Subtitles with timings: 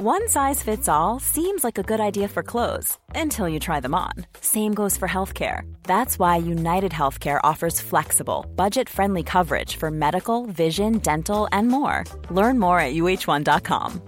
[0.00, 3.96] One size fits all seems like a good idea for clothes until you try them
[3.96, 4.12] on.
[4.40, 5.62] Same goes for healthcare.
[5.82, 12.04] That's why United Healthcare offers flexible, budget friendly coverage for medical, vision, dental, and more.
[12.30, 14.00] Learn more at uh1.com.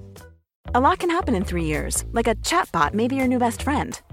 [0.76, 3.62] A lot can happen in three years, like a chatbot may be your new best
[3.62, 4.00] friend.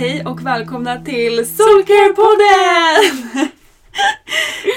[0.00, 3.48] Hej och välkomna till Soulcare-podden!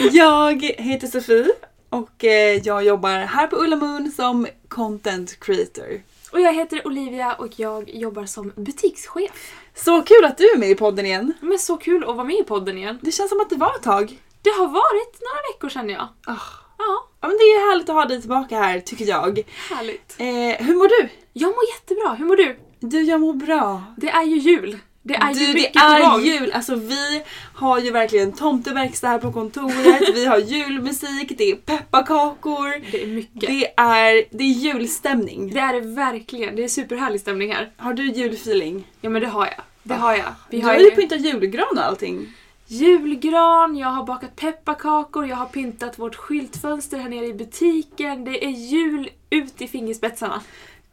[0.11, 1.47] jag heter Sofie
[1.89, 6.01] och eh, jag jobbar här på Ulla Moon som content creator.
[6.31, 9.53] Och jag heter Olivia och jag jobbar som butikschef.
[9.75, 11.33] Så kul att du är med i podden igen.
[11.41, 12.99] Men så kul att vara med i podden igen.
[13.01, 14.19] Det känns som att det var ett tag.
[14.41, 16.07] Det har varit några veckor känner jag.
[16.25, 16.35] Ah,
[16.77, 19.43] Ja, Ja men det är härligt att ha dig tillbaka här tycker jag.
[19.69, 20.15] härligt.
[20.17, 21.09] Eh, hur mår du?
[21.33, 22.59] Jag mår jättebra, hur mår du?
[22.79, 23.83] Du, jag mår bra.
[23.97, 24.79] Det är ju jul.
[25.05, 26.51] Det är du, ju det mycket på är jul!
[26.53, 27.23] Alltså vi
[27.55, 32.91] har ju verkligen tomteverkstad här på kontoret, vi har julmusik, det är pepparkakor.
[32.91, 33.41] Det är mycket.
[33.41, 33.47] Det...
[33.47, 35.49] Det är, det är julstämning.
[35.59, 36.55] är det verkligen.
[36.55, 37.71] Det är superhärlig stämning här.
[37.77, 38.87] Har du julfeeling?
[39.01, 39.61] Ja men det har jag.
[39.83, 40.33] Det har jag.
[40.49, 42.33] Vi Du har ju pyntat julgran och allting.
[42.67, 48.25] julgran, jag har bakat pepparkakor, jag har pyntat vårt skyltfönster här nere i butiken.
[48.25, 50.41] Det är jul ut i fingerspetsarna.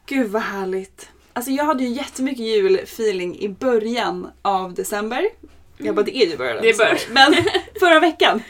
[0.06, 1.09] Gud vad härligt.
[1.32, 5.24] Alltså jag hade ju jättemycket julfeeling i början av december.
[5.78, 7.30] Jag bara det är ju början av Det är december.
[7.32, 7.44] Men
[7.80, 8.42] förra veckan.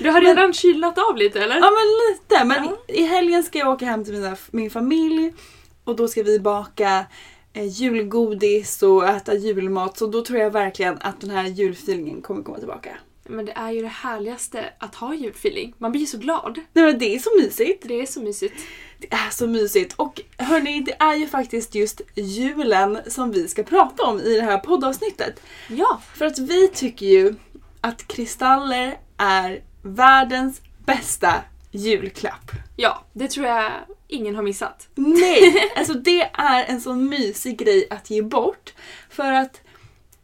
[0.00, 1.56] Du har redan kylat av lite eller?
[1.56, 2.44] Ja men lite.
[2.44, 2.94] Men Ja.
[2.94, 5.32] i helgen ska jag åka hem till mina, min familj.
[5.84, 7.04] Och då ska vi baka
[7.52, 9.98] eh, julgodis och äta julmat.
[9.98, 12.90] Så då tror jag verkligen att den här julfeelingen kommer komma tillbaka.
[13.28, 15.74] Men det är ju det härligaste att ha julfeeling.
[15.78, 16.58] Man blir ju så glad.
[16.72, 17.84] Nej men det är så mysigt.
[17.88, 18.54] Det är så mysigt.
[18.98, 19.94] Det är så mysigt.
[19.96, 24.42] Och hörni, det är ju faktiskt just julen som vi ska prata om i det
[24.42, 25.40] här poddavsnittet.
[25.68, 27.34] Ja, För att vi tycker ju
[27.80, 31.34] att kristaller är världens bästa
[31.70, 32.50] julklapp.
[32.76, 33.72] ja, det tror jag
[34.08, 34.88] ingen har missat.
[34.94, 35.70] Nej!
[35.76, 38.74] Alltså det är en sån mysig grej att ge bort.
[39.10, 39.60] För att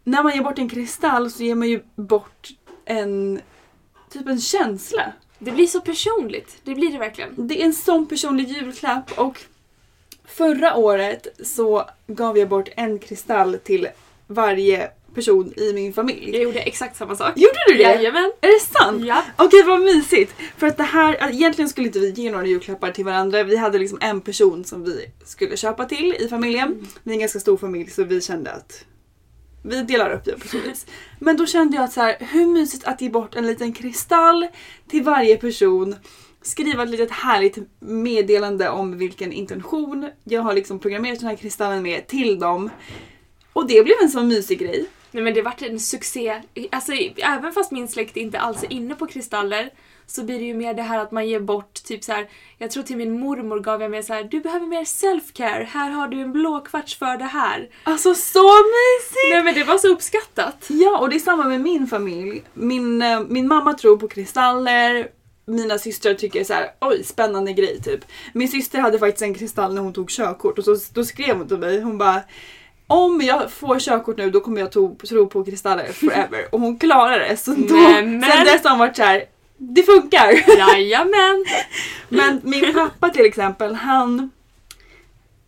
[0.04, 2.48] när man ger bort en kristall så ger man ju bort
[2.88, 3.40] en
[4.10, 5.12] typ en känsla.
[5.38, 6.56] Det blir så personligt.
[6.64, 7.34] Det blir det verkligen.
[7.36, 9.40] Det är en sån personlig julklapp och
[10.24, 13.88] förra året så gav jag bort en kristall till
[14.26, 16.30] varje person i min familj.
[16.32, 17.32] Jag gjorde exakt samma sak.
[17.36, 17.82] Gjorde du det?
[17.82, 18.32] Jajamän.
[18.40, 19.04] Är det sant?
[19.04, 19.24] Ja.
[19.36, 20.34] Okej vad mysigt!
[20.56, 23.42] För att det här, alltså, egentligen skulle inte vi ge några julklappar till varandra.
[23.42, 26.86] Vi hade liksom en person som vi skulle köpa till i familjen.
[27.02, 28.84] Vi är en ganska stor familj så vi kände att
[29.62, 30.86] vi delar upp det på så vis.
[31.18, 34.46] Men då kände jag att så här, hur mysigt att ge bort en liten kristall
[34.88, 35.96] till varje person.
[36.42, 41.82] Skriva ett litet härligt meddelande om vilken intention jag har liksom programmerat den här kristallen
[41.82, 42.70] med till dem.
[43.52, 44.86] Och det blev en sån mysig grej.
[45.10, 46.42] Nej men det vart en succé.
[46.70, 49.70] Alltså även fast min släkt inte alls är inne på kristaller
[50.10, 52.28] så blir det ju mer det här att man ger bort typ så här.
[52.58, 54.24] Jag tror till min mormor gav jag med så här.
[54.24, 55.64] Du behöver mer self-care.
[55.64, 57.68] Här har du en blå kvarts för det här.
[57.84, 59.32] Alltså så mysigt!
[59.32, 60.66] Nej men det var så uppskattat.
[60.68, 62.42] Ja, och det är samma med min familj.
[62.54, 65.08] Min, eh, min mamma tror på kristaller.
[65.46, 68.00] Mina systrar tycker så här, oj spännande grej typ.
[68.32, 71.48] Min syster hade faktiskt en kristall när hon tog körkort och så, då skrev hon
[71.48, 72.22] till mig, hon bara
[72.86, 76.46] om jag får körkort nu då kommer jag tro, tro på kristaller forever.
[76.52, 77.36] Och hon klarar det.
[77.36, 79.24] Så då, sen dess har hon varit såhär,
[79.58, 80.56] det funkar.
[80.58, 81.44] Jajamän!
[82.08, 84.30] Men min pappa till exempel, han...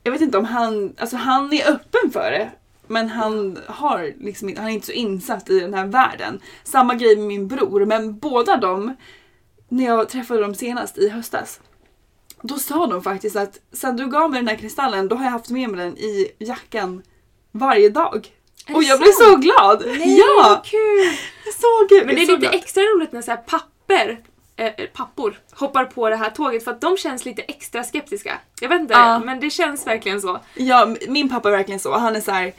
[0.02, 0.94] Jag vet inte om han...
[0.98, 2.50] Alltså han är öppen för det.
[2.86, 6.40] Men han, har liksom, han är inte så insatt i den här världen.
[6.64, 7.84] Samma grej med min bror.
[7.84, 8.96] Men båda de,
[9.68, 11.60] när jag träffade dem senast i höstas.
[12.42, 15.32] Då sa de faktiskt att sen du gav mig den här kristallen då har jag
[15.32, 17.02] haft med mig den i jackan
[17.52, 18.28] varje dag.
[18.74, 19.82] Och jag blev så glad!
[19.86, 20.62] Nej, ja!
[20.64, 21.16] kul!
[21.60, 22.06] Så kul!
[22.06, 22.54] Men det är lite glad.
[22.54, 23.42] extra roligt när så här
[23.90, 24.20] papper,
[24.56, 28.38] eh, pappor hoppar på det här tåget för att de känns lite extra skeptiska.
[28.60, 29.18] Jag vet inte, Ja.
[29.18, 30.38] men det känns verkligen så.
[30.54, 31.98] Ja, min pappa är verkligen så.
[31.98, 32.52] Han är så här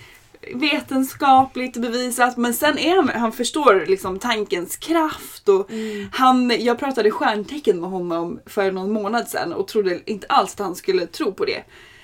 [0.53, 5.69] vetenskapligt bevisat men sen är han, han förstår liksom tankens kraft och
[6.13, 10.59] han, jag pratade stjärntecken med honom för någon månad sedan och trodde inte alls att
[10.59, 11.63] han skulle tro på det.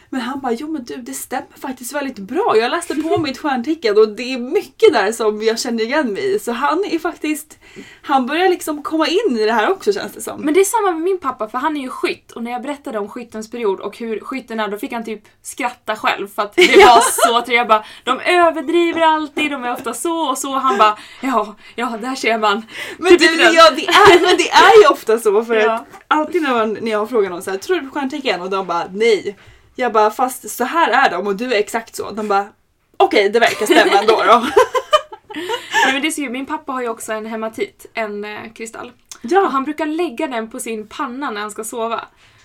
[0.10, 2.58] Men han bara, jo men du det stämmer faktiskt väldigt bra.
[2.58, 6.36] Jag läste på mitt stjärntecken och det är mycket där som jag känner igen mig
[6.36, 6.40] i.
[6.40, 7.60] Så han är faktiskt,
[8.02, 10.42] han börjar liksom komma in i det här också känns det som.
[10.42, 12.62] Men det är samma med min pappa för han är ju skytt och när jag
[12.62, 16.42] berättade om skyttens period och hur skytten är då fick han typ skratta själv för
[16.42, 17.58] att det var så trevligt.
[17.58, 20.54] Jag bara, de överdriver alltid, de är ofta så och så.
[20.54, 22.66] Han bara, ja, ja där ser man.
[22.98, 25.74] Men Typ du, ja, det, är, men det är ju ofta så för Ja.
[25.74, 28.42] att alltid när, man, när jag frågar någon så här, tror du på stjärntecken?
[28.42, 29.38] Och de bara nej.
[29.80, 32.12] Jag bara fast så här är de och du är exakt så.
[32.12, 32.48] De bara
[32.98, 34.40] okej det verkar stämma ändå då.
[35.86, 38.92] Nej, men det är så, min pappa har ju också en hematit, en eh, kristall.
[39.24, 39.48] Och ja.
[39.48, 41.96] han brukar lägga den på sin panna när han ska sova.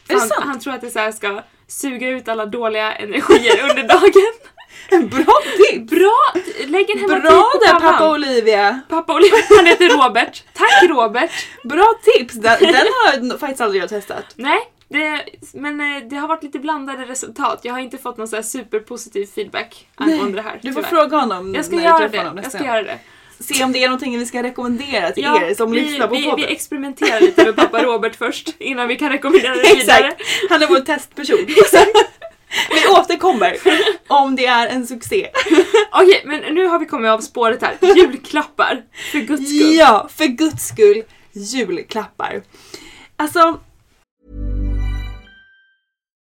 [0.09, 0.45] Är det han, sant?
[0.45, 4.33] han tror att det så här ska suga ut alla dåliga energier under dagen.
[4.89, 5.91] En bra tips!
[5.91, 6.43] Bra!
[6.67, 8.81] Lägg en hematit Bra på där pappa Olivia!
[8.89, 10.45] Pappa Oliver, han heter Robert.
[10.53, 11.31] Tack Robert!
[11.65, 12.35] Bra tips!
[12.35, 14.25] Den, den har faktiskt aldrig jag testat.
[14.37, 14.59] Nej,
[14.93, 15.25] det,
[15.55, 17.61] men eh, det har varit lite blandade resultat.
[17.63, 20.61] Jag har inte fått någon så här superpositiv feedback angående det här.
[20.63, 20.97] Du får tyvärr.
[20.97, 22.19] fråga honom Jag ska när göra du träffar det.
[22.19, 22.67] honom Jag nästa ska gång.
[22.77, 22.99] göra det.
[23.41, 26.23] Se om det är någonting vi ska rekommendera till er som vi, lyssnar på vi,
[26.25, 26.37] podden.
[26.47, 30.13] vi experimenterar lite med pappa Robert först innan vi kan rekommendera det vidare.
[30.51, 31.39] Han är vår testperson.
[32.71, 33.57] Vi återkommer
[34.07, 35.29] om det är en succé.
[35.93, 37.77] Okej, men nu har vi kommit av spåret här.
[37.97, 39.75] Julklappar, för guds skull.
[39.75, 41.03] Ja, för guds skull.
[41.33, 42.43] Julklappar.
[43.17, 43.61] Alltså,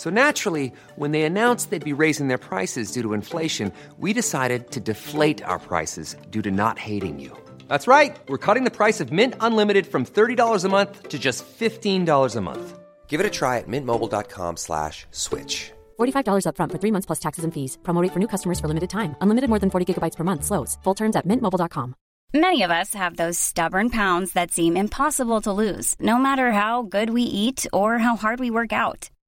[0.00, 4.70] So naturally, when they announced they'd be raising their prices due to inflation, we decided
[4.70, 7.36] to deflate our prices due to not hating you.
[7.68, 8.16] That's right.
[8.26, 12.40] We're cutting the price of Mint Unlimited from $30 a month to just $15 a
[12.40, 12.78] month.
[13.08, 15.70] Give it a try at mintmobile.com slash switch.
[15.98, 17.76] $45 upfront for three months plus taxes and fees.
[17.82, 19.14] Promo rate for new customers for limited time.
[19.20, 20.44] Unlimited more than 40 gigabytes per month.
[20.44, 20.78] Slows.
[20.84, 21.94] Full terms at mintmobile.com.
[22.32, 26.88] Many of us have those stubborn pounds that seem impossible to lose, no matter how
[26.96, 29.10] good we eat or how hard we work out.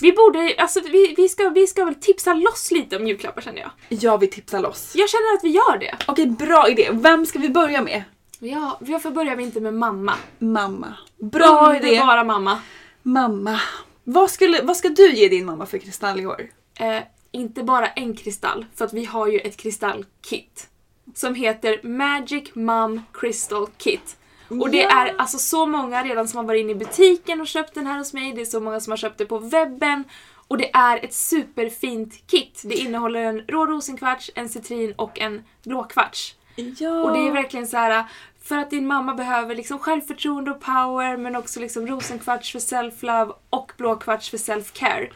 [0.00, 3.60] Vi borde, alltså vi, vi, ska, vi ska väl tipsa loss lite om julklappar känner
[3.60, 3.70] jag.
[3.88, 4.92] ja vi tipsar loss.
[4.94, 5.96] Jag känner att vi gör det.
[6.06, 6.88] Okej, bra idé.
[6.92, 8.04] Vem ska vi börja med?
[8.38, 10.14] Ja, vi får börja med inte med mamma.
[10.38, 10.94] Mamma.
[11.18, 11.88] Bra idé.
[11.90, 12.60] Underbara mamma.
[13.02, 13.60] Mamma.
[14.04, 16.46] Vad, skulle, vad ska du ge din mamma för kristall i år?
[16.78, 16.98] Eh,
[17.32, 20.68] inte bara en kristall, för att vi har ju ett kristallkit.
[21.14, 24.16] Som heter Magic Mum Crystal Kit.
[24.50, 27.74] Och det är alltså så många redan som har varit inne i butiken och köpt
[27.74, 28.32] den här hos mig.
[28.32, 30.04] Det är så många som har köpt det på webben.
[30.48, 32.62] Och det är ett superfint kit.
[32.64, 36.34] Det innehåller en rå rosenkvarts, en citrin och en blåkvarts.
[36.78, 37.02] Ja.
[37.02, 38.04] Och det är verkligen så här
[38.42, 43.32] för att din mamma behöver liksom självförtroende och power men också liksom rosenkvarts för self-love
[43.50, 45.10] och blåkvarts för self-care.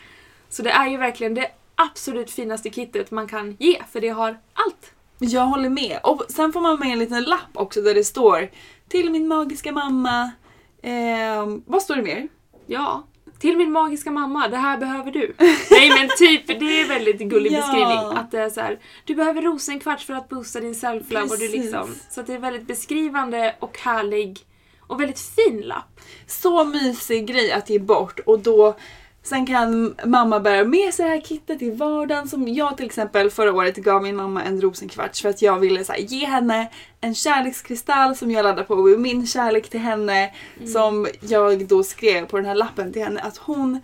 [0.49, 4.38] Så det är ju verkligen det absolut finaste kittet man kan ge för det har
[4.53, 4.93] allt.
[5.19, 5.99] Jag håller med.
[6.03, 8.50] Och sen får man med en liten lapp också där det står
[8.88, 10.31] Till min magiska mamma.
[10.83, 12.29] Eh, vad står det mer?
[12.67, 13.07] Ja.
[13.38, 15.35] Till min magiska mamma, det här behöver du.
[15.71, 17.57] Nej men typ, det är väldigt gullig Ja.
[17.61, 17.99] beskrivning.
[18.19, 21.49] Att det är så här, du behöver rosenkvarts för att boosta din self-love och du
[21.49, 21.95] liksom.
[22.11, 24.38] Så att det är väldigt beskrivande och härlig
[24.81, 26.00] och väldigt fin lapp.
[26.26, 28.76] Så mysig grej att ge bort och då
[29.26, 33.31] Sen kan mamma bära med sig det här kittet i vardagen som jag till exempel
[33.31, 36.71] förra året gav min mamma en rosenkvarts för att jag ville så här, ge henne
[37.00, 40.31] en kärlekskristall som jag laddar på med min kärlek till henne.
[40.73, 43.81] Som jag då skrev på den här lappen till henne att hon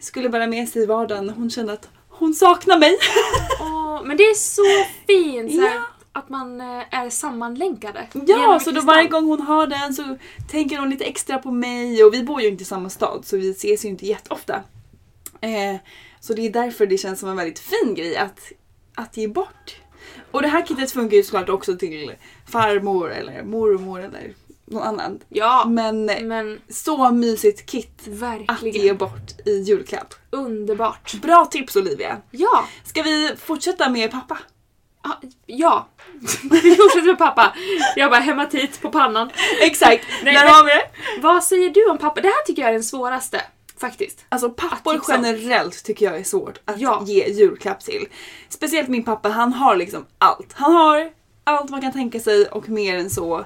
[0.00, 2.98] skulle bära med sig i vardagen när hon kände att hon saknar mig.
[3.60, 4.62] Åh, men det är så
[5.06, 5.82] fint så Ja.
[6.12, 8.06] att man eh, är sammanlänkade.
[8.26, 10.16] Ja, så då varje gång hon har den så
[10.50, 13.36] tänker hon lite extra på mig och vi bor ju inte i samma stad så
[13.36, 14.62] vi ses ju inte jätteofta.
[15.40, 15.76] Eh,
[16.20, 18.52] så det är därför det känns som en väldigt fin grej att,
[18.94, 19.76] att ge bort.
[20.30, 22.12] Och det här kittet funkar ju såklart också till
[22.46, 25.20] farmor eller mormor eller någon annan.
[25.28, 30.14] Ja, Men men så mysigt kit att ge verkligen bort i julklapp.
[30.30, 31.14] underbart.
[31.22, 32.16] Bra tips Olivia!
[32.30, 34.38] Ja, Ska vi fortsätta med pappa?
[35.46, 35.88] ja.
[36.50, 37.54] Vi fortsätter med pappa.
[37.96, 39.30] Jag bara hematit på pannan.
[39.60, 41.20] Exakt, Nej, där har vi det!
[41.22, 42.20] Vad säger du om pappa?
[42.20, 43.42] Det här tycker jag är den svåraste.
[43.80, 44.24] Faktiskt.
[44.28, 45.24] Alltså pappor Att tipsa om.
[45.24, 47.02] generellt tycker jag är svårt att Ja.
[47.06, 48.06] ge julklapp till.
[48.48, 50.52] Speciellt min pappa, han har liksom allt.
[50.52, 51.10] Han har
[51.44, 53.44] allt man kan tänka sig och mer än så.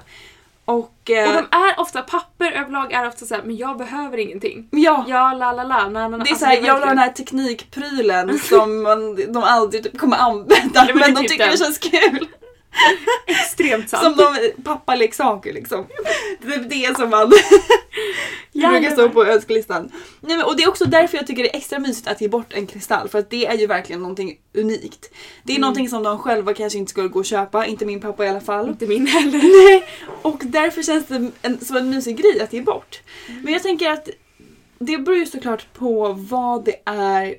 [0.65, 1.09] Och...
[1.09, 4.67] Eh, Och de är ofta, papper överlag är ofta såhär, men jag behöver ingenting.
[4.71, 5.89] ja, Ja, la la la.
[5.89, 6.17] na, na, na.
[6.17, 9.97] det är Alltså, såhär, jag vill ha den här teknikprylen som man, de aldrig typ
[9.97, 11.57] kommer använda men det men de typ tycker det den.
[11.57, 12.27] känns kul.
[13.27, 14.03] Extremt sant.
[14.03, 15.87] Som de pappaleksaker liksom.
[16.41, 17.29] Det är det som man
[18.53, 19.91] brukar stå på önskelistan.
[20.21, 22.27] Nej, men, och det är också därför jag tycker det är extra mysigt att ge
[22.27, 25.09] bort en kristall för att det är ju verkligen någonting unikt.
[25.43, 25.61] Det är Mm.
[25.61, 28.41] någonting som de själva kanske inte skulle gå och köpa, inte min pappa i alla
[28.41, 28.69] fall.
[28.69, 29.39] Inte min heller.
[29.69, 29.83] Nej,
[30.21, 33.01] och därför känns det en, som en mysig grej att ge bort.
[33.29, 33.41] Mm.
[33.41, 34.09] Men jag tänker att
[34.79, 37.35] det beror ju såklart på vad det är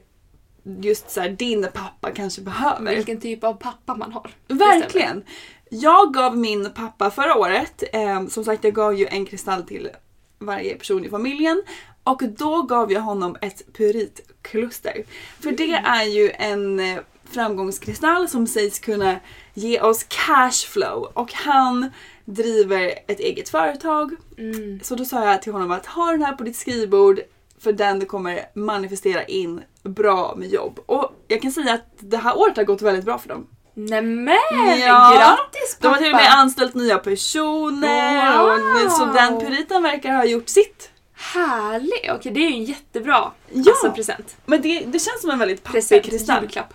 [0.64, 2.96] just så här, din pappa kanske behöver.
[2.96, 4.30] Vilken typ av pappa man har.
[4.48, 5.24] Verkligen!
[5.68, 9.90] Jag gav min pappa förra året, eh, som sagt jag gav ju en kristall till
[10.38, 11.62] varje person i familjen
[12.04, 15.04] och då gav jag honom ett pyritkluster.
[15.40, 19.16] För det är ju en eh, framgångskristall som sägs kunna
[19.54, 21.90] ge oss cashflow och han
[22.24, 24.16] driver ett eget företag.
[24.38, 24.80] Mm.
[24.82, 27.20] Så då sa jag till honom att ha den här på ditt skrivbord
[27.58, 30.80] för den kommer manifestera in bra med jobb.
[30.86, 33.46] Och jag kan säga att det här året har gått väldigt bra för dem.
[33.74, 34.36] Nämen!
[34.80, 35.88] Ja, Grattis De pappa!
[35.88, 38.38] har till och med anställt nya personer.
[38.38, 38.86] Wow.
[38.86, 40.90] Och, så den puriten verkar ha gjort sitt.
[41.16, 42.10] Härlig!
[42.14, 43.62] Okej, det är ju en jättebra Ja.
[43.72, 44.36] alltså, present.
[44.46, 46.74] Men det, det känns som en väldigt pappig Present, julklapp.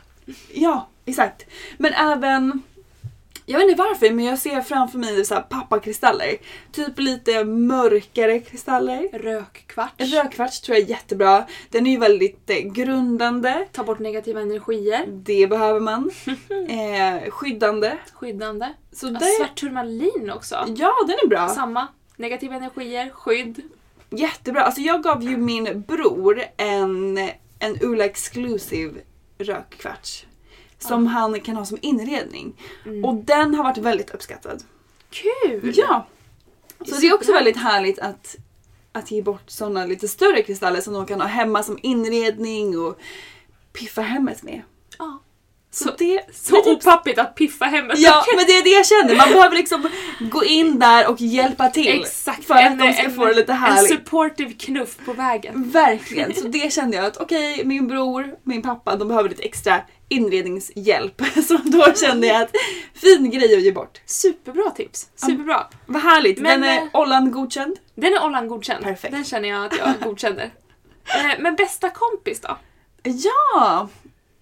[0.53, 1.45] Ja, exakt.
[1.77, 2.61] Men även...
[3.51, 6.35] Jag vet inte varför men jag ser framför mig så här pappakristaller.
[6.71, 9.09] Typ lite mörkare kristaller.
[9.13, 10.13] Rökkvarts.
[10.13, 11.45] Rödkvarts tror jag är jättebra.
[11.69, 13.67] Den är ju väldigt eh, grundande.
[13.71, 15.05] Ta bort negativa energier.
[15.07, 16.11] Det behöver man.
[16.69, 17.97] eh, skyddande.
[18.13, 18.73] Skyddande.
[18.91, 20.55] Så Ja, det, Svart turmalin också.
[20.75, 21.47] ja, den är bra.
[21.47, 21.87] Samma.
[22.15, 23.61] Negativa energier, skydd.
[24.09, 24.61] Jättebra.
[24.63, 27.17] Alltså jag gav ju min bror en,
[27.59, 28.93] en Ula Exclusive
[29.37, 30.25] rökkvarts.
[30.79, 32.53] Som han kan ha som inredning.
[33.03, 34.63] Och den har varit väldigt uppskattad.
[35.09, 35.73] Kul!
[35.75, 36.07] Ja!
[36.85, 38.35] Så det är också väldigt härligt att,
[38.91, 42.99] att ge bort sådana lite större kristaller som de kan ha hemma som inredning och
[43.73, 44.61] piffa hemmet med.
[44.97, 45.19] Ja.
[45.71, 47.97] Så, det, Så typ- opappigt att piffa hemmet.
[47.99, 49.15] Ja, men det är det jag känner.
[49.15, 49.89] Man behöver liksom
[50.31, 52.01] gå in där och hjälpa till.
[52.01, 52.45] Exakt.
[52.45, 53.91] För att de ska få det lite En härligt.
[53.91, 55.69] supportive knuff på vägen.
[55.71, 59.81] Verkligen, så det kände jag att okej, min bror, min pappa, de behöver lite extra
[60.09, 61.21] inredningshjälp.
[61.47, 62.51] Så då kände jag att
[62.93, 64.01] fin grej att ge bort.
[64.05, 65.09] Superbra tips.
[65.15, 65.67] Superbra.
[65.85, 67.79] Vad härligt, Men, den är eh, Ollan godkänd.
[67.95, 68.83] Den är Ollan godkänd.
[68.83, 69.13] Perfekt.
[69.13, 70.51] Den känner jag att jag godkänner.
[71.05, 72.57] Eh, Men bästa kompis då?
[73.03, 73.87] Ja!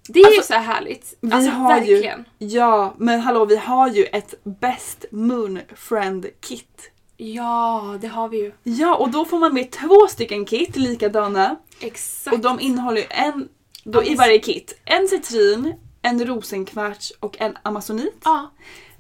[0.09, 1.13] Det är ju Alltså, så här härligt.
[1.21, 2.25] Vi alltså har verkligen.
[2.39, 8.29] ju, ja men hallå vi har ju ett Best Moon Friend Kit Ja, det har
[8.29, 8.51] vi ju.
[8.63, 11.55] Ja, och då får man med två stycken kit likadana.
[11.79, 12.33] Exakt.
[12.36, 13.47] Och de innehåller ju en,
[13.91, 18.22] då i varje kit, en citrin, en rosenkvarts och en amazonit.
[18.24, 18.51] Ja,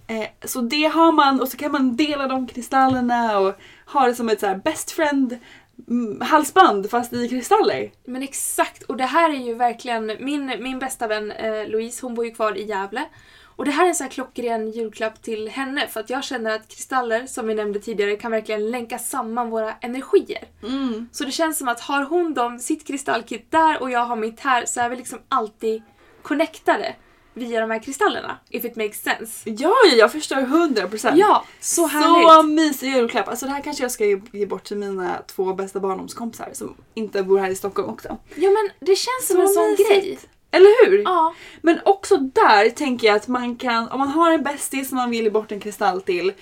[0.07, 3.53] Eh, så det har man och så kan man dela de kristallerna och
[3.85, 5.37] ha det som ett så här best friend
[5.87, 7.91] mm, halsband fast i kristaller.
[8.05, 8.83] men exakt.
[8.83, 12.31] Och det här är ju verkligen min, min bästa vän eh, Louise, hon bor ju
[12.31, 13.05] kvar i Gävle.
[13.57, 16.67] Och det här är en här klockren julklapp till henne för att jag känner att
[16.67, 20.43] kristaller, som vi nämnde tidigare, kan verkligen länka samman våra energier.
[21.11, 24.39] Så det känns som att har hon dem, sitt kristallkit där och jag har mitt
[24.39, 25.81] här så är vi liksom alltid
[26.21, 26.95] connectade
[27.33, 28.37] via de här kristallerna.
[28.49, 29.49] If it makes sense.
[29.49, 31.11] Ja, ja, jag förstår 100%.
[31.15, 32.29] Ja, så härligt.
[32.29, 33.27] Så mysig julklapp.
[33.27, 36.75] Alltså det här kanske jag ska ge, ge bort till mina två bästa barndomskompisar som
[36.93, 38.17] inte bor här i Stockholm också.
[38.35, 39.89] Ja men det känns som Så en sån mysigt.
[39.89, 40.19] grej.
[40.51, 41.01] Eller hur?
[41.03, 41.33] Ja.
[41.61, 45.09] Men också där tänker jag att man kan, om man har en bästis som man
[45.09, 46.33] vill ge bort en kristall till.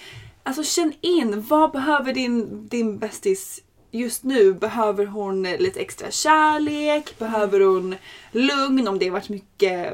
[0.43, 4.53] Alltså känn in, vad behöver din, din bästis just nu?
[4.53, 7.19] Behöver hon lite extra kärlek?
[7.19, 7.95] Behöver hon
[8.31, 9.93] lugn om det har varit mycket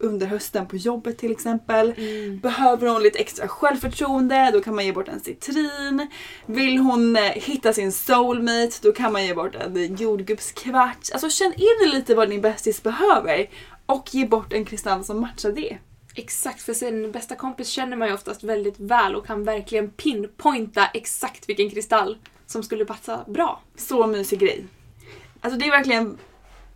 [0.00, 1.94] under hösten på jobbet till exempel.
[2.42, 6.08] Behöver hon lite extra självförtroende, då kan man ge bort en citrin.
[6.46, 11.10] Vill hon eh, hitta sin soulmate, då kan man ge bort en jordgubbskvarts.
[11.10, 13.46] Alltså känn in lite vad din bästis behöver
[13.86, 15.78] och ge bort en kristall som matchar det.
[16.14, 20.86] Exakt, för sin bästa kompis känner man ju oftast väldigt väl och kan verkligen pinpointa
[20.86, 23.60] exakt vilken kristall som skulle passa bra.
[23.76, 24.64] Så mysig grej.
[25.40, 26.18] Alltså det är verkligen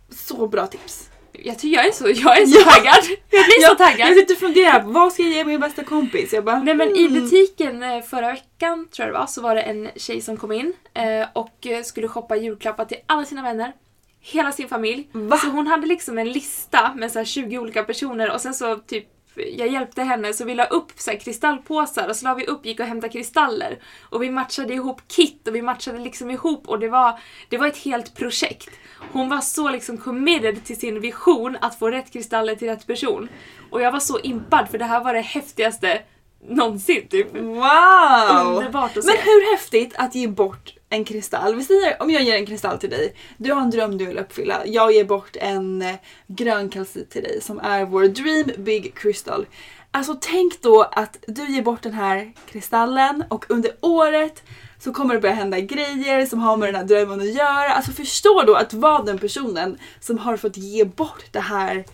[0.09, 1.09] så bra tips.
[1.33, 2.71] Jag tycker jag är så, jag är så Ja.
[2.71, 3.17] taggad.
[3.29, 4.07] Jag blir så taggad.
[4.09, 6.33] jag sitter och funderar, vad ska jag ge min bästa kompis?
[6.33, 7.13] Jag bara, Nej men i hmm.
[7.13, 10.51] butiken eh, förra veckan tror jag det var så var det en tjej som kom
[10.51, 13.73] in eh, och eh, skulle shoppa julklappar till alla sina vänner.
[14.21, 15.09] Hela sin familj.
[15.11, 15.37] Va?
[15.37, 18.75] Så hon hade liksom en lista med så här 20 olika personer och sen så
[18.75, 22.45] typ jag hjälpte henne så vi la upp så här kristallpåsar och så la vi
[22.45, 23.79] upp, gick och hämtade kristaller.
[24.01, 27.67] Och vi matchade ihop kit och vi matchade liksom ihop och det var, det var
[27.67, 28.69] ett helt projekt.
[29.11, 33.29] Hon var så liksom committed till sin vision att få rätt kristaller till rätt person.
[33.69, 36.01] Och jag var så impad för det här var det häftigaste
[36.49, 37.35] någonsin typ.
[37.35, 38.55] Wow!
[38.55, 39.21] Underbart att Men se.
[39.23, 41.55] hur häftigt att ge bort en kristall.
[41.55, 44.17] Vi säger om jag ger en kristall till dig, du har en dröm du vill
[44.17, 44.61] uppfylla.
[44.65, 45.95] Jag ger bort en eh,
[46.27, 49.45] grön kalcit till dig som är vår dream big crystal.
[49.91, 54.43] Alltså tänk då att du ger bort den här kristallen och under året
[54.79, 57.69] så kommer det börja hända grejer som har med den här drömmen att göra.
[57.69, 61.85] Alltså förstå då att vara den personen som har fått ge bort det här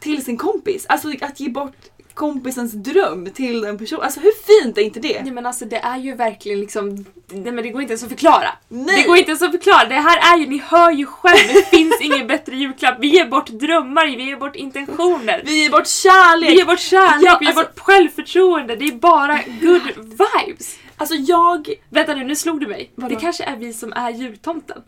[0.00, 0.86] till sin kompis.
[0.88, 1.76] Alltså att ge bort
[2.14, 4.02] kompisens dröm till den personen.
[4.02, 5.22] Alltså hur fint är inte det?
[5.22, 8.08] Nej men alltså det är ju verkligen liksom, nej men det går inte ens att
[8.08, 8.48] förklara.
[8.68, 8.96] Nej.
[9.02, 9.84] Det går inte ens att förklara.
[9.88, 12.96] Det här är ju, ni hör ju själv, det finns ingen bättre julklapp.
[13.00, 15.42] Vi ger bort drömmar, vi ger bort intentioner.
[15.44, 16.50] Vi ger bort kärlek!
[16.50, 18.76] Vi ger bort kärlek, Ja, vi ger alltså- bort självförtroende.
[18.76, 20.76] Det är bara good vibes.
[20.96, 21.68] Alltså jag...
[21.90, 22.90] Vänta nu, nu slog du mig.
[22.94, 23.14] Vadå?
[23.14, 24.82] Det kanske är vi som är jultomten.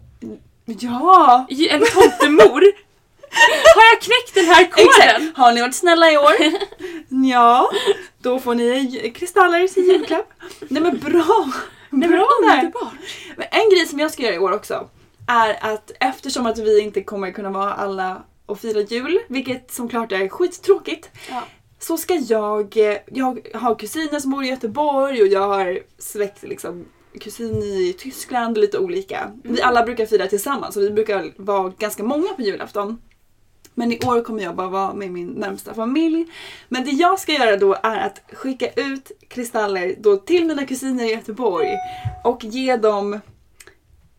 [0.65, 1.47] Ja!
[1.51, 2.63] Eller tomtemor.
[3.75, 4.89] Har jag knäckt den här koden?
[5.23, 5.37] Exakt!
[5.37, 6.33] Har ni varit snälla i år?
[7.31, 7.71] ja,
[8.19, 10.29] då får ni kristaller till julklapp.
[10.69, 11.49] Nej men bra!
[11.91, 12.59] Nej men bra där.
[12.59, 12.95] underbart.
[13.37, 14.89] Men en grej som jag ska göra i år också
[15.29, 19.89] är att eftersom att vi inte kommer kunna vara alla och fira jul, vilket som
[19.89, 21.43] klart är skittråkigt, Ja.
[21.79, 26.85] så ska jag, jag har kusiner som bor i Göteborg och jag har släkt liksom
[27.21, 29.31] kusin i Tyskland, lite olika.
[29.45, 32.99] Vi alla brukar fira tillsammans så vi brukar vara ganska många på julafton.
[33.79, 36.27] Men i år kommer jag bara vara med min närmsta familj.
[36.69, 41.05] Men det jag ska göra då är att skicka ut kristaller då till mina kusiner
[41.05, 41.69] i Göteborg
[42.25, 43.21] och ge dem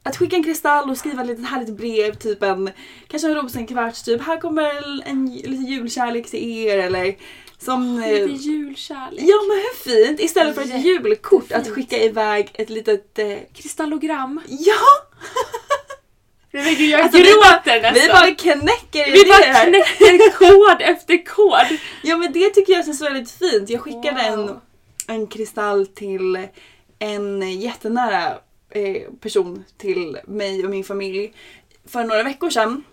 [0.03, 2.69] att skicka en kristall och skriva ett litet härligt brev, typ en
[3.07, 7.15] kanske en rosenkvarts, typ här kommer en lite julkärlek till er eller
[7.57, 8.03] som...
[8.03, 9.23] eh, Lite julkärlek.
[9.23, 10.19] Ja men hur fint!
[10.19, 13.19] Istället för ett julkort att skicka iväg ett litet...
[13.19, 14.41] Eh, Kristallogram.
[14.47, 14.73] ja!
[16.57, 18.15] Nej men gud jag Alltså, vi gråter bara, vi nästan.
[18.21, 21.77] bara knäcker Vi bara knäcker kod efter kod.
[22.03, 23.69] Ja men det tycker jag känns väldigt fint.
[23.69, 24.61] Jag skickade en, Wow.
[25.07, 26.47] en kristall till
[26.99, 28.27] en jättenära
[28.69, 31.33] eh, person till mig och min familj
[31.87, 32.83] för några veckor sedan.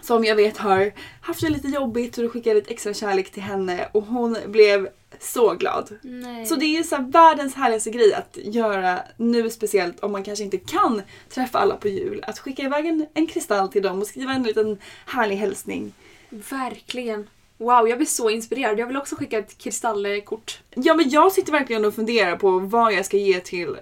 [0.00, 3.30] Som jag vet har haft det lite jobbigt så då skickade jag lite extra kärlek
[3.32, 4.88] till henne och hon blev
[5.24, 5.98] så glad.
[6.02, 6.46] Nej.
[6.46, 10.24] Så det är ju så här världens härligaste grej att göra nu speciellt om man
[10.24, 12.24] kanske inte kan träffa alla på jul.
[12.26, 15.92] Att skicka iväg en, en kristall till dem och skriva en liten härlig hälsning.
[16.30, 17.26] Verkligen.
[17.56, 18.78] Wow, jag blir så inspirerad.
[18.78, 20.60] Jag vill också skicka ett kristallkort.
[20.74, 23.76] Ja men jag sitter verkligen och funderar på vad jag ska ge till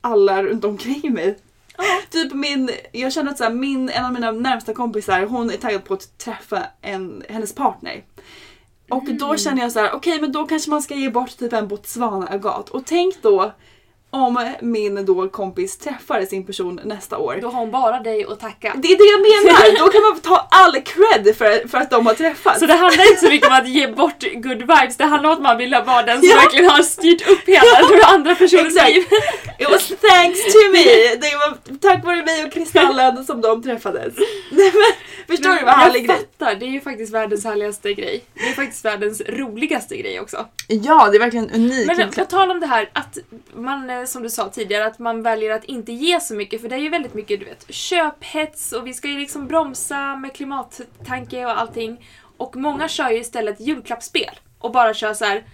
[0.00, 1.38] alla runt omkring mig.
[2.10, 5.56] Typ min, jag känner att så här, min, en av mina närmsta kompisar hon är
[5.56, 8.02] taggad på att träffa en, hennes partner.
[8.90, 11.52] Och då känner jag så här: okej men då kanske man ska ge bort typ
[11.52, 12.68] en Botswana-agat.
[12.68, 13.52] Och tänk då
[14.12, 17.38] om min då kompis träffar sin person nästa år.
[17.42, 18.72] Då har hon bara dig att tacka.
[18.76, 19.78] Det är det jag menar!
[19.86, 22.60] Då kan man ta all cred för, för att de har träffats.
[22.60, 25.36] Så det handlar inte så mycket om att ge bort good vibes, det handlar om
[25.36, 26.36] att man vill vara den som Ja.
[26.36, 28.94] verkligen har styrt upp hela den andra personens Exakt.
[28.94, 29.04] liv.
[29.58, 30.84] It was thanks to me!
[31.14, 34.14] Det var tack vare mig och Kristallen som de träffades.
[34.50, 36.16] Nej, men, förstår du vad härlig jag grej?
[36.38, 38.24] fattar, det är ju faktiskt världens härligaste grej.
[38.34, 40.46] Det är faktiskt världens roligaste grej också.
[40.68, 41.86] Ja, det är verkligen unikt.
[41.96, 43.18] Men på tal om det här att
[43.54, 46.68] man, eh, som du sa tidigare, att man väljer att inte ge så mycket för
[46.68, 50.32] det är ju väldigt mycket du vet, köphets och vi ska ju liksom bromsa med
[50.32, 52.08] klimattanke och allting.
[52.36, 55.44] Och många kör ju istället julklappsspel och bara kör så här.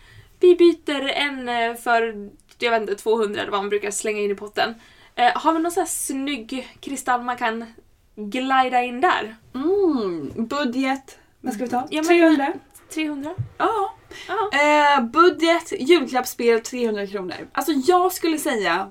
[0.41, 4.31] vi byter en eh, för, jag vet inte, 200 eller vad man brukar slänga in
[4.31, 4.75] i potten.
[5.15, 7.65] Eh, har vi någon sån här snygg kristall man kan
[8.17, 9.37] glida in där?
[9.55, 11.19] Mm, budget.
[11.41, 11.87] Vad ska vi ta?
[11.91, 12.53] Ja, men- 300?
[12.95, 13.35] 300?
[13.59, 13.95] Ja.
[14.53, 17.49] Eh, budget, julklappsspel 300 kronor.
[17.53, 18.91] Alltså jag skulle säga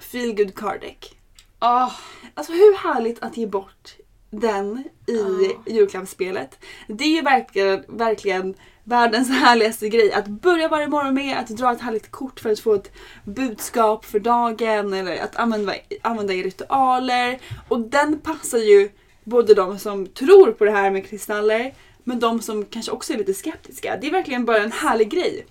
[0.00, 1.16] feel good card deck.
[1.60, 1.92] Åh,
[2.34, 3.96] Alltså hur härligt att ge bort
[4.30, 6.58] den i julklappsspelet.
[6.88, 10.12] Det är ju verkligen, verkligen världens härligaste grej.
[10.12, 12.92] Att börja varje morgon med att dra ett härligt kort för att få ett
[13.24, 17.38] budskap för dagen eller att använda, använda i ritualer.
[17.68, 18.90] Och den passar ju
[19.24, 21.74] både de som tror på det här med kristaller
[22.06, 23.96] men de som kanske också är lite skeptiska.
[24.00, 25.46] Det är verkligen bara en härlig grej.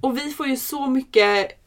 [0.00, 1.60] Och vi får ju så mycket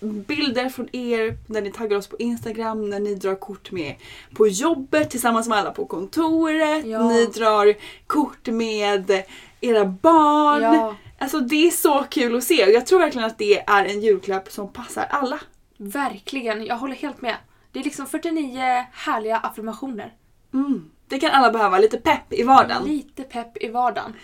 [0.00, 3.94] bilder från er när ni taggar oss på Instagram, när ni drar kort med
[4.34, 6.86] på jobbet tillsammans med alla på kontoret.
[6.86, 7.08] Ja.
[7.08, 7.74] Ni drar
[8.06, 9.22] kort med
[9.60, 10.62] era barn.
[10.62, 10.96] Ja.
[11.18, 14.00] Alltså det är så kul att se och jag tror verkligen att det är en
[14.00, 15.40] julklapp som passar alla.
[15.76, 16.64] verkligen.
[16.66, 17.36] Jag håller helt med.
[17.72, 20.12] Det är liksom 49 härliga affirmationer.
[20.54, 20.90] Mm.
[21.12, 22.84] Det kan alla behöva, lite pepp i vardagen.
[22.84, 24.14] Lite pepp i vardagen.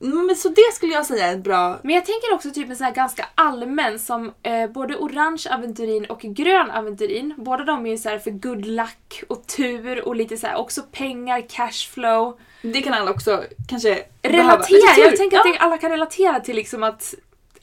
[0.00, 1.78] Mm, men så det skulle jag säga är ett bra...
[1.82, 6.04] Men jag tänker också typ en sån här ganska allmän som eh, både orange aventurin
[6.04, 7.34] och grön aventurin.
[7.36, 10.56] Båda de är ju så här för good luck och tur och lite så här
[10.56, 12.38] också pengar, cashflow.
[12.62, 14.04] Det kan alla också kanske.
[14.22, 15.04] Relatera!
[15.04, 15.56] Jag tänker att Ja.
[15.58, 17.14] alla kan relatera till liksom att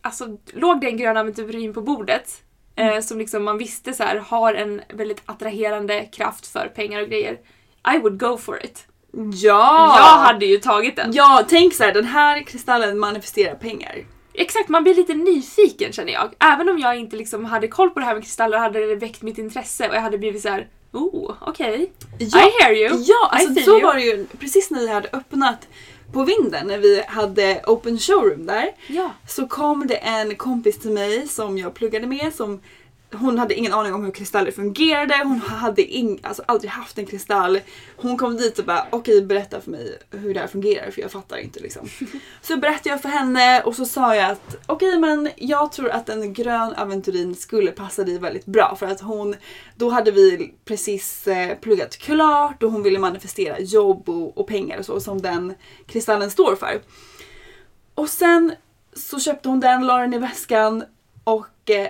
[0.02, 2.42] alltså, låg det en grön aventurin på bordet
[2.76, 7.08] eh, som liksom man visste så här har en väldigt attraherande kraft för pengar och
[7.08, 7.38] grejer.
[7.94, 8.88] I would go for it.
[9.34, 9.96] Ja!
[9.98, 11.14] Jag hade ju tagit den.
[11.14, 14.06] Ja, tänk så här, den här kristallen manifesterar pengar.
[14.34, 16.34] Exakt, man blir lite nyfiken känner jag.
[16.40, 19.22] Även om jag inte liksom hade koll på det här med kristaller hade det väckt
[19.22, 21.92] mitt intresse och jag hade blivit så här: oh, okej.
[22.20, 22.98] Ja, I hear you.
[23.02, 23.82] Ja, alltså så you.
[23.82, 25.68] var det ju precis när vi hade öppnat
[26.14, 28.72] på vinden när vi hade open showroom där.
[28.88, 29.12] Ja.
[29.28, 32.62] Så kom det en kompis till mig som jag pluggade med som
[33.16, 37.06] hon hade ingen aning om hur kristaller fungerade, hon hade ing, alltså aldrig haft en
[37.06, 37.60] kristall.
[37.96, 41.12] Hon kom dit och bara okej berätta för mig hur det här fungerar för jag
[41.12, 41.90] fattar inte liksom.
[42.42, 46.10] Så berättade jag för henne och så sa jag att okej men jag tror att
[46.10, 49.36] en grön aventurin skulle passa dig väldigt bra för att hon,
[49.76, 54.80] då hade vi precis eh, pluggat klart och hon ville manifestera jobb och, och pengar
[54.80, 55.54] och så som den
[55.86, 56.82] kristallen står för.
[57.96, 58.54] Och sen
[58.94, 60.84] så köpte hon den, la den i väskan
[61.24, 61.88] och eh,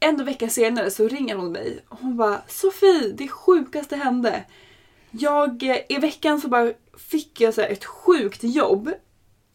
[0.00, 4.44] en vecka senare så ringer hon mig och hon bara Sofie, det sjukaste hände.
[5.10, 8.90] Jag, eh, I veckan så bara fick jag så ett sjukt jobb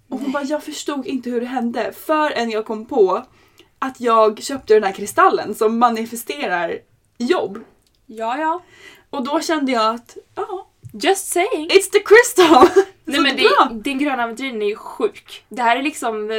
[0.09, 3.25] och hon bara jag förstod inte hur det hände förrän jag kom på
[3.79, 6.77] att jag köpte den här kristallen som manifesterar
[7.17, 7.59] jobb.
[8.05, 8.63] Ja, ja.
[9.09, 11.69] Och då kände jag att ja, Just saying.
[11.69, 12.83] it's the crystal!
[13.11, 15.43] Nej men det, din gröna aventurin är ju sjuk.
[15.49, 16.37] Det här är liksom, eh,